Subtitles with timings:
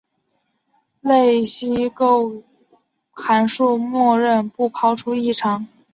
[1.01, 2.41] 类析构
[3.11, 5.67] 函数默认不抛出异常。